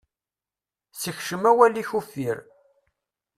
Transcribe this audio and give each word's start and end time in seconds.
Sekcem 1.01 1.43
awal-ik 1.49 1.89
uffir. 1.99 2.37